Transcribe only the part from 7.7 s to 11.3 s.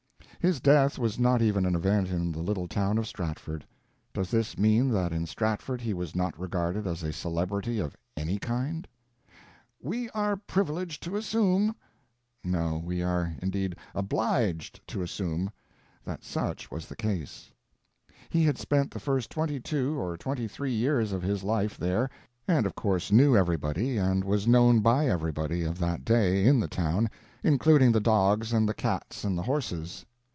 of any kind? "We are privileged to